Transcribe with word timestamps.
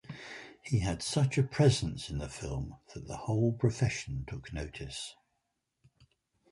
He 0.63 0.79
had 0.79 1.03
such 1.03 1.37
a 1.37 1.43
presence 1.43 2.09
in 2.09 2.17
the 2.17 2.27
film 2.27 2.79
that 2.95 3.07
the 3.07 3.17
whole 3.17 3.51
profession 3.51 4.25
took 4.27 4.51
notice. 4.51 5.13